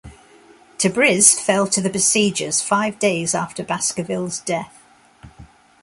Tabriz 0.79 1.39
fell 1.39 1.67
to 1.67 1.79
the 1.79 1.87
besiegers 1.87 2.59
five 2.59 2.97
days 2.97 3.35
after 3.35 3.63
Baskerville's 3.63 4.39
death. 4.39 4.81